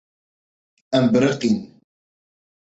Em 0.99 1.05
biriqîn. 1.11 1.57